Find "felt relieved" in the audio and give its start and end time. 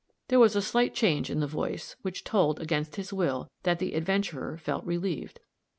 4.57-5.39